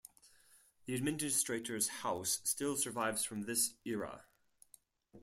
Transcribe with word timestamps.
The 0.87 0.95
Administrator's 0.95 1.87
House 1.99 2.39
still 2.43 2.75
survives 2.75 3.23
from 3.23 3.43
this 3.43 3.75
era. 3.85 4.25